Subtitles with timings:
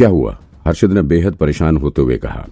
[0.00, 0.38] क्या हुआ?
[0.66, 2.46] हर्षद ने बेहद परेशान होते हुए कहा।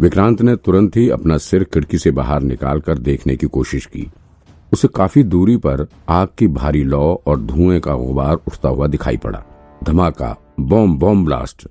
[0.00, 4.10] विक्रांत ने तुरंत ही अपना सिर खिड़की से बाहर निकालकर देखने की कोशिश की।
[4.72, 9.16] उसे काफ़ी दूरी पर आग की भारी लौ और धुएँ का गुबार उठता हुआ दिखाई
[9.16, 9.42] पड़ा।
[9.84, 11.68] धमाका, बॉम्ब बॉम्ब ब्लास्ट।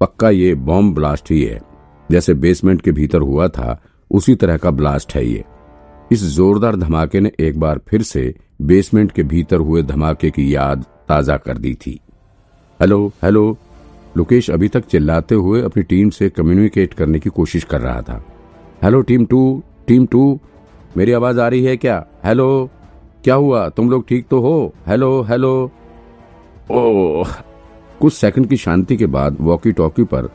[0.00, 1.60] पक्का ये बॉम्ब ब्लास्ट ही है।
[2.10, 5.44] जैसे बेसमेंट के भीतर हुआ था, उसी तरह का ब्लास्ट है ये।
[6.12, 10.84] इस जोरदार धमाके ने एक बार फिर से बेसमेंट के भीतर हुए धमाके की याद
[11.08, 12.00] ताज़ा कर दी थी।
[12.80, 13.58] हेलो हेलो
[14.18, 18.22] लोकेश अभी तक चिल्लाते हुए अपनी टीम से कम्युनिकेट करने की कोशिश कर रहा था।
[18.82, 20.38] Hello team two team two
[20.96, 22.04] मेरी आवाज़ आ रही है क्या?
[22.24, 22.70] हेलो
[23.24, 23.68] क्या हुआ?
[23.68, 24.72] तुम लोग ठीक तो हो?
[24.86, 25.70] हेलो हेलो
[26.70, 27.32] ओह
[28.00, 30.26] कुछ सेकंड की शांति के बाद वॉकी टॉकी पर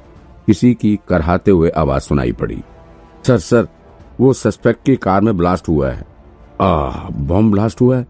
[0.47, 2.61] किसी की करहाते हुए आवाज़ सुनाई पड़ी।
[3.27, 3.67] सर सर
[4.19, 6.05] वो सस्पेक्ट की कार में ब्लास्ट हुआ है।
[6.61, 8.07] आ बॉम्ब ब्लास्ट हुआ है?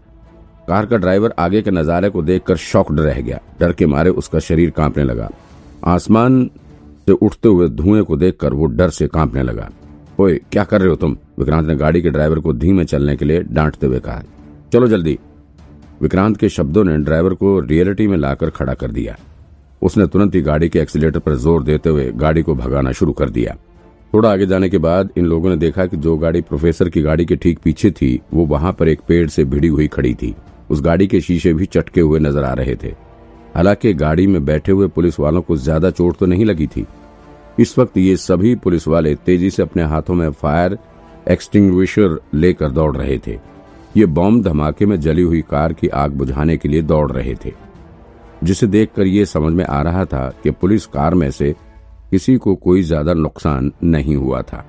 [0.68, 4.38] कार का ड्राइवर आगे के नजारे को देखकर शॉक्ड रह गया। डर के मारे उसका
[4.38, 5.30] शरीर कांपने लगा।
[5.84, 6.50] आसमान
[7.06, 9.70] से उठते हुए धुएँ को देखकर वो डर से कांपने लगा।
[10.20, 11.16] ओए, क्या कर रहे हो तुम?
[11.38, 14.22] विक्रांत ने गाड़ी के ड्राइवर को धीमे चलने के लिए डांटते हुए कहा।
[14.72, 15.18] चलो जल्दी।
[16.02, 19.16] विक्रांत के शब्दों ने ड्राइवर को रियलिटी में लाकर खड़ा कर दिया।
[19.82, 23.30] उसने तुरंत ही गाड़ी के एक्सीटर पर ज़ोर देते हुए गाड़ी को भगाना शुरू कर
[23.30, 23.56] दिया।
[24.14, 27.24] थोड़ा आगे जाने के बाद इन लोगों ने देखा कि जो गाड़ी प्रोफेसर की गाड़ी
[27.24, 30.34] के ठीक पीछे थी, वो वहाँ पर एक पेड़ से भिड़ी हुई खड़ी थी।
[30.70, 32.94] उस गाड़ी के शीशे भी चटके हुए नज़र आ रहे थे।
[33.56, 36.86] हालाँकि गाड़ी में बैठे हुए पुलिस वालों को ज़्यादा चोट तो नहीं लगी थी।
[37.60, 40.78] इस वक्त ये सभी पुलिस वाले तेज़ी से अपने हाथों में फायर
[41.30, 43.38] एक्सटिंग्विशर लेकर दौड़ रहे थे।
[43.96, 47.52] ये बॉम्ब धमाके में जली हुई कार की आग बुझाने के लिए दौड़ रहे थे।
[48.44, 51.54] जिसे देखकर ये समझ में आ रहा था कि पुलिस कार में से
[52.10, 54.64] किसी को कोई ज़्यादा नुकसान नहीं हुआ था।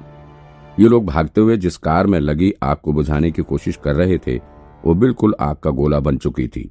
[0.77, 4.17] ये लोग भागते हुए जिस कार में लगी आग को बुझाने की कोशिश कर रहे
[4.17, 4.37] थे,
[4.85, 6.69] वो बिल्कुल आग का गोला बन चुकी थी।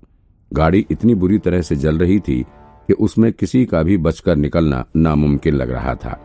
[0.54, 2.42] गाड़ी इतनी बुरी तरह से जल रही थी
[2.88, 6.20] कि उसमें किसी का भी बचकर निकलना नामुमकिन लग रहा था।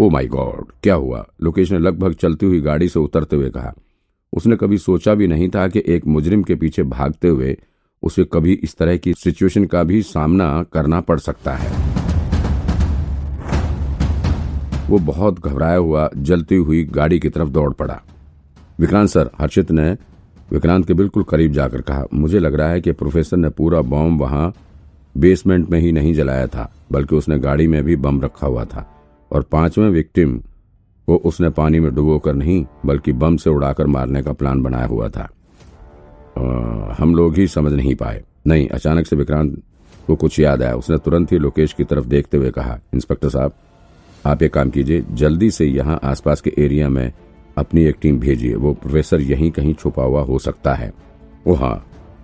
[0.00, 1.26] ओ माय गॉड, क्या हुआ?
[1.42, 3.72] लोकेश ने लगभग चलती हुई गाड़ी से उतरते हुए कहा।
[4.32, 7.56] उसने कभी सोचा भी नहीं था कि एक मुजरिम के पीछे भागते हुए
[8.02, 11.70] उसे कभी इस तरह की सिचुएशन का भी सामना करना पड़ सकता है।
[14.90, 18.00] वो बहुत घबराया हुआ जलती हुई गाड़ी की तरफ़ दौड़ पड़ा।
[18.78, 19.96] विक्रांत सर, हर्षित ने
[20.52, 24.20] विक्रांत के बिल्कुल करीब जाकर कहा मुझे लग रहा है कि प्रोफेसर ने पूरा बॉम्ब
[24.20, 24.52] वहाँ
[25.18, 28.88] बेसमेंट में ही नहीं जलाया था बल्कि उसने गाड़ी में भी बम रखा हुआ था।
[29.32, 30.38] और पाँचवें विक्टिम
[31.06, 35.08] को उसने पानी में डुबोकर नहीं बल्कि बम से उड़ाकर मारने का प्लान बनाया हुआ
[35.08, 35.28] था।
[36.38, 39.62] आ, हम लोग ही समझ नहीं पाए। नहीं अचानक से विक्रांत
[40.06, 43.52] को कुछ याद आया। उसने तुरंत ही लोकेश की तरफ़ देखते हुए कहा इंस्पेक्टर साहब
[44.26, 47.12] आप एक काम कीजिए जल्दी से यहाँ आसपास के एरिया में
[47.58, 50.92] अपनी एक टीम भेजिए। वो प्रोफेसर यहीं कहीं छुपा हुआ हो सकता है।
[51.46, 51.74] ओ हाँ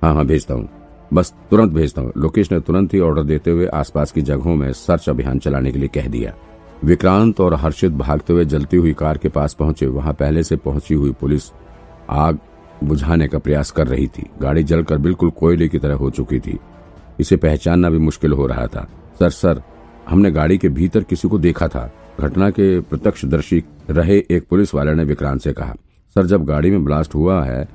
[0.02, 0.68] हाँ हाँ भेजता हूँ।
[1.14, 4.72] बस तुरंत भेजता हूँ। लोकेश ने तुरंत ही ऑर्डर देते हुए आसपास की जगहों में
[4.72, 6.34] सर्च अभियान चलाने के लिए कह दिया।
[6.84, 10.94] विक्रांत और हर्षित भागते हुए जलती हुई कार के पास पहुँचे। वहाँ पहले से पहुँची
[10.94, 11.50] हुई पुलिस
[12.10, 12.38] आग
[12.84, 16.58] बुझाने का प्रयास कर रही थी। गाड़ी जलकर बिल्कुल कोयले की तरह हो चुकी थी।
[17.20, 18.86] इसे पहचानना भी मुश्किल हो रहा था।
[19.18, 19.62] सर सर,
[20.08, 21.90] हमने गाड़ी के भीतर किसी को देखा था।
[22.20, 25.74] घटना के प्रत्यक्षदर्शी रहे एक पुलिस वाले ने विक्रांत से कहा,
[26.14, 27.68] सर, जब गाड़ी में ब्लास्ट हुआ है,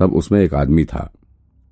[0.00, 1.12] तब उसमें एक आदमी था।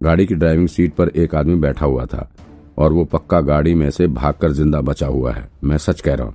[0.02, 2.30] गाड़ी की ड्राइविंग सीट पर एक आदमी बैठा हुआ था
[2.78, 6.26] और वो पक्का गाड़ी में से भागकर ज़िंदा बचा हुआ है। मैं सच कह रहा
[6.26, 6.34] हूँ।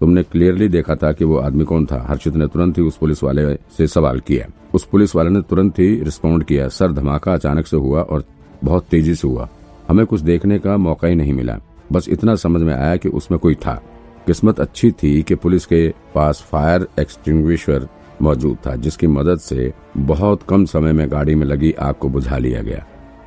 [0.00, 3.22] तुमने क्लियरली देखा था कि वो आदमी कौन था। हर्षित ने तुरंत ही उस पुलिस
[3.22, 7.66] वाले से सवाल किया। उस पुलिस वाले ने तुरंत ही रिस्पॉन्ड किया, सर, धमाका अचानक
[7.66, 8.24] से हुआ और
[8.64, 9.48] बहुत तेज़ी से हुआ।
[9.88, 11.58] हमें कुछ देखने का मौका ही नहीं मिला।
[11.92, 13.82] बस इतना समझ में आया कि उसमें कोई था।
[14.26, 17.88] किस्मत अच्छी थी कि पुलिस के पास फायर एक्सटिंग्विशर
[18.22, 22.38] मौजूद था, जिसकी मदद से बहुत कम समय में गाड़ी में लगी आग को बुझा
[22.38, 22.84] लिया गया।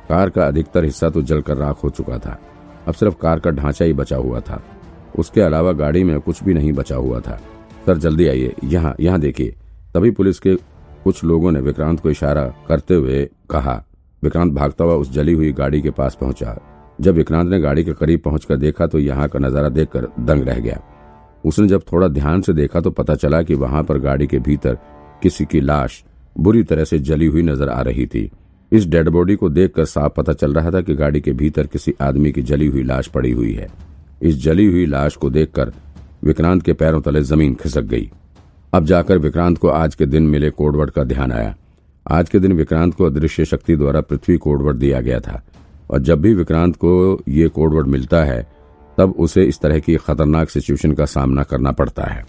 [0.08, 2.38] कार का अधिकतर हिस्सा तो जलकर राख हो चुका था।
[2.88, 4.62] अब सिर्फ़ कार का ढांचा ही बचा हुआ था।
[5.18, 7.38] उसके अलावा गाड़ी में कुछ भी नहीं बचा हुआ था।
[7.86, 9.54] सर, जल्दी आइए। यहाँ यहाँ देखिए।
[9.94, 10.54] तभी पुलिस के
[11.04, 13.82] कुछ लोगों ने विक्रांत को इशारा करते हुए कहा।
[14.22, 16.56] विक्रांत भागता हुआ उस जली हुई गाड़ी के पास पहुँचा।
[16.98, 20.58] जब विक्रांत ने गाड़ी के करीब पहुंचकर देखा तो यहाँ का नज़ारा देखकर दंग रह
[20.58, 20.80] गया।
[21.44, 24.78] उसने जब थोड़ा ध्यान से देखा तो पता चला कि वहाँ पर गाड़ी के भीतर
[25.22, 26.02] किसी की लाश
[26.36, 28.30] बुरी तरह से जली हुई नज़र आ रही थी।
[28.72, 31.94] इस डेड बॉडी को देखकर साफ़ पता चल रहा था कि गाड़ी के भीतर किसी
[32.00, 33.68] आदमी की जली हुई लाश पड़ी हुई है।
[34.22, 35.72] इस जली हुई लाश को देखकर
[36.24, 38.10] विक्रांत के पैरों तले ज़मीन खिसक गई।
[38.72, 41.54] अब जाकर विक्रांत को आज के दिन मिले कोडवर्ड का ध्यान आया।
[42.06, 45.42] आज के दिन विक्रांत को अदृश्य शक्ति द्वारा पृथ्वी कोडवर्ड दिया गया था।
[45.90, 48.46] और जब भी विक्रांत को ये कोडवर्ड मिलता है
[48.98, 52.24] तब उसे इस तरह की खतरनाक सिचुएशन का सामना करना पड़ता है।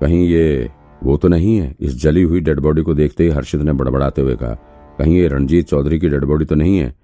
[0.00, 0.70] कहीं ये,
[1.04, 4.22] वो तो नहीं है। इस जली हुई डेड बॉडी को देखते ही हर्षित ने बड़बड़ाते
[4.22, 4.54] हुए कहा,
[4.98, 6.94] कहीं ये रणजीत चौधरी की डेड बॉडी तो नहीं है?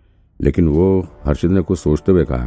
[0.40, 2.46] लेकिन वो हर्षित ने कुछ सोचते हुए कहा,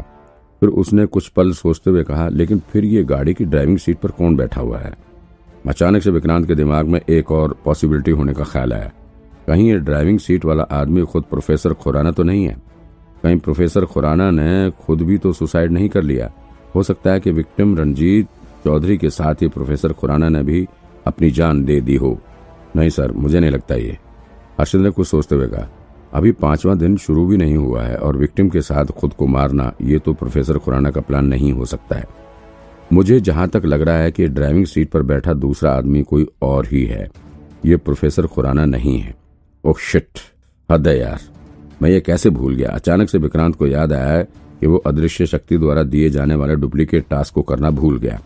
[0.62, 4.12] फिर उसने कुछ पल सोचते हुए कहा, लेकिन फिर ये गाड़ी की ड्राइविंग सीट पर
[4.12, 4.94] कौन बैठा हुआ है?
[5.68, 8.92] अचानक से विक्रांत के दिमाग में एक और पॉसिबिलिटी होने का ख्याल आया।
[9.48, 12.58] कहीं ये ड्राइविंग सीट वाला आदमी खुद प्रोफेसर खुराना तो नहीं है?
[13.24, 16.32] कहीं प्रोफेसर खुराना ने खुद भी तो सुसाइड नहीं कर लिया।
[16.76, 18.28] हो सकता है कि विक्टिम रंजीत
[18.66, 20.68] चौधरी के साथ ही प्रोफेसर खुराना ने भी
[21.08, 22.20] अपनी जान दे दी हो।
[22.76, 23.98] नहीं सर, मुझे नहीं लगता ये।
[24.60, 25.68] हर्षद ने कुछ सोचते हुए कहा,
[26.14, 29.72] अभी पांचवा दिन शुरू भी नहीं हुआ है और विक्टिम के साथ खुद को मारना,
[29.82, 32.08] ये तो प्रोफेसर खुराना का प्लान नहीं हो सकता है।
[32.94, 36.66] मुझे जहाँ तक लग रहा है कि ड्राइविंग सीट पर बैठा दूसरा आदमी कोई और
[36.66, 37.10] ही है।
[37.66, 39.16] ये प्रोफेसर खुराना नहीं है।
[39.64, 40.20] Oh, shit.
[40.72, 41.20] हद है यार।
[41.82, 42.70] मैं ये कैसे भूल गया?
[42.70, 44.22] अचानक से विक्रांत को याद आया
[44.60, 48.20] कि वो अदृश्य शक्ति द्वारा दिए जाने वाले डुप्लीकेट टास्क को करना भूल गया।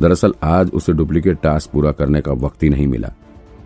[0.00, 3.12] दरअसल आज उसे डुप्लीकेट टास्क पूरा करने का वक्त ही नहीं मिला।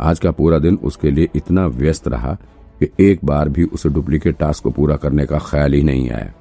[0.01, 2.37] आज का पूरा दिन उसके लिए इतना व्यस्त रहा
[2.81, 6.33] कि एक बार भी उसे डुप्लीकेट टास्क को पूरा करने का ख्याल ही नहीं आया।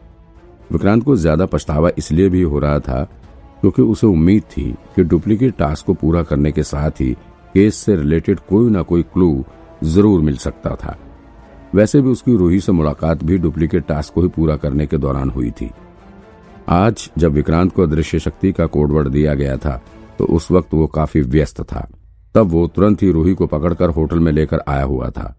[0.72, 3.04] विक्रांत को ज़्यादा पछतावा इसलिए भी हो रहा था
[3.62, 7.12] क्योंकि उसे उम्मीद थी कि डुप्लीकेट टास्क को पूरा करने के साथ ही
[7.54, 9.44] केस से रिलेटेड कोई ना कोई क्लू
[9.84, 10.98] ज़रूर मिल सकता था।
[11.76, 15.30] वैसे भी उसकी रूही से मुलाकात भी डुप्लीकेट टास्क को ही पूरा करने के दौरान
[15.30, 15.70] हुई थी।
[16.70, 19.82] आज जब विक्रांत को अदृश्य शक्ति का कोडवर्ड दिया गया था
[20.20, 21.88] तो उस वक्त वो काफ़ी व्यस्त था।
[22.36, 25.36] तब वो तुरंत ही रूही को पकड़कर होटल में लेकर आया हुआ था।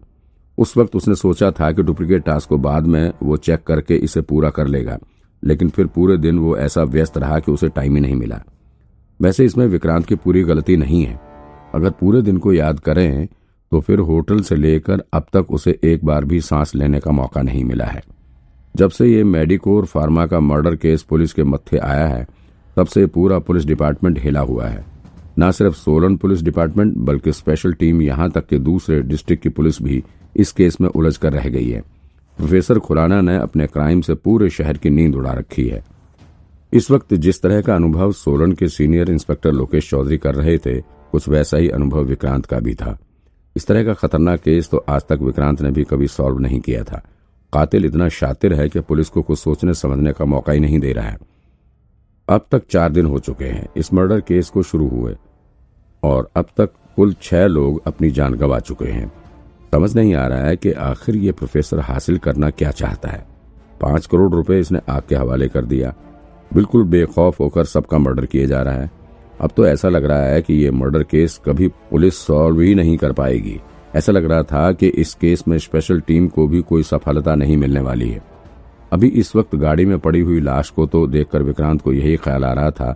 [0.57, 4.21] उस वक्त उसने सोचा था कि डुप्लीकेट टास्क को बाद में वो चेक करके इसे
[4.21, 4.97] पूरा कर लेगा,
[5.43, 8.41] लेकिन फिर पूरे दिन वो ऐसा व्यस्त रहा कि उसे टाइम ही नहीं मिला।
[9.19, 11.19] वैसे इसमें विक्रांत की पूरी गलती नहीं है।
[11.75, 13.27] अगर पूरे दिन को याद करें
[13.73, 17.41] तो फिर होटल से लेकर अब तक उसे एक बार भी सांस लेने का मौका
[17.41, 18.03] नहीं मिला है।
[18.75, 22.27] जब से ये मेडिकोर फार्मा का मर्डर केस पुलिस के मत्थे आया है,
[22.77, 24.85] तब से पूरा पुलिस डिपार्टमेंट हिला हुआ है।
[25.39, 29.81] न सिर्फ़ सोलन पुलिस डिपार्टमेंट, बल्कि स्पेशल टीम यहाँ तक के दूसरे डिस्ट्रिक्ट की पुलिस
[29.81, 30.03] भी
[30.35, 31.81] इस केस में उलझ कर रह गई है।
[32.37, 35.83] प्रोफेसर खुराना ने अपने क्राइम से पूरे शहर की नींद उड़ा रखी है।
[36.73, 40.79] इस वक्त जिस तरह का अनुभव सोलन के सीनियर इंस्पेक्टर लोकेश चौधरी कर रहे थे,
[40.81, 42.97] कुछ वैसा ही अनुभव विक्रांत का भी था।
[43.55, 46.83] इस तरह का खतरनाक केस तो आज तक विक्रांत ने भी कभी सॉल्व नहीं किया
[46.83, 47.01] था।
[47.53, 50.93] कातिल इतना शातिर है कि पुलिस को कुछ सोचने समझने का मौका ही नहीं दे
[50.93, 51.17] रहा है।
[52.29, 55.15] अब तक चार दिन हो चुके हैं, इस मर्डर केस को शुरू हुए।
[56.03, 59.11] और अब तक कुल छह लोग अपनी जान गंवा चुके हैं।
[59.71, 63.27] समझ नहीं आ रहा है कि आखिर ये प्रोफेसर हासिल करना क्या चाहता है।
[63.81, 65.93] पाँच करोड़ रुपए इसने आग के हवाले कर दिया।
[66.53, 68.91] बिल्कुल बेखौफ होकर सबका मर्डर किए जा रहा है।
[69.41, 72.97] अब तो ऐसा लग रहा है कि ये मर्डर केस कभी पुलिस सॉल्व ही नहीं
[72.97, 73.59] कर पाएगी।
[73.95, 77.57] ऐसा लग रहा था कि इस केस में स्पेशल टीम को भी कोई सफलता नहीं
[77.57, 78.21] मिलने वाली है।
[78.91, 82.45] अभी इस वक्त गाड़ी में पड़ी हुई लाश को तो देखकर विक्रांत को यही ख्याल
[82.45, 82.95] आ रहा था।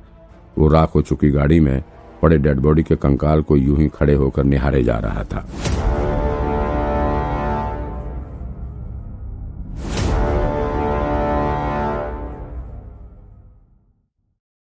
[0.58, 1.84] वो राख हो चुकी गाड़ी में
[2.22, 5.48] पड़े डेड बॉडी के कंकाल को यूँ ही खड़े होकर निहारे जा रहा था।